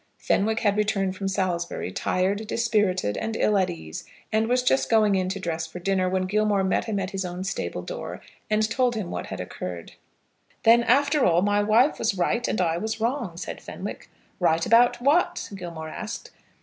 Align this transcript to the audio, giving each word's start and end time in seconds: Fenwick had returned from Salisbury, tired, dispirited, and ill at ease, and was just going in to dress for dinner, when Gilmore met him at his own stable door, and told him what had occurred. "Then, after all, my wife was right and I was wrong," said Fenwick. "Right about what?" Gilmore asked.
Fenwick 0.17 0.61
had 0.61 0.77
returned 0.77 1.15
from 1.15 1.27
Salisbury, 1.27 1.91
tired, 1.91 2.47
dispirited, 2.47 3.17
and 3.17 3.35
ill 3.37 3.55
at 3.55 3.69
ease, 3.69 4.03
and 4.31 4.47
was 4.47 4.63
just 4.63 4.89
going 4.89 5.13
in 5.13 5.29
to 5.29 5.39
dress 5.39 5.67
for 5.67 5.77
dinner, 5.77 6.09
when 6.09 6.23
Gilmore 6.25 6.63
met 6.63 6.85
him 6.85 6.99
at 6.99 7.11
his 7.11 7.23
own 7.23 7.43
stable 7.43 7.83
door, 7.83 8.19
and 8.49 8.67
told 8.67 8.95
him 8.95 9.11
what 9.11 9.27
had 9.27 9.39
occurred. 9.39 9.91
"Then, 10.63 10.81
after 10.81 11.23
all, 11.23 11.43
my 11.43 11.61
wife 11.61 11.99
was 11.99 12.17
right 12.17 12.47
and 12.47 12.59
I 12.59 12.77
was 12.77 12.99
wrong," 12.99 13.37
said 13.37 13.61
Fenwick. 13.61 14.09
"Right 14.39 14.65
about 14.65 14.99
what?" 15.03 15.51
Gilmore 15.55 15.89
asked. 15.89 16.31